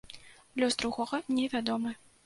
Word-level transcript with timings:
Лёс 0.63 0.79
другога 0.81 1.21
не 1.37 1.47
вядомы. 1.55 1.91